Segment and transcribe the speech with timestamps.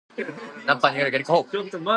[0.65, 1.11] ナッパ避けろー！
[1.11, 1.89] ギャリック砲ー！